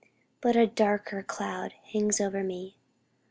But 0.41 0.55
a 0.55 0.65
darker 0.65 1.21
cloud 1.21 1.73
hangs 1.89 2.19
over 2.19 2.43
me. 2.43 2.75